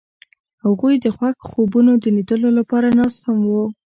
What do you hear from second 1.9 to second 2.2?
د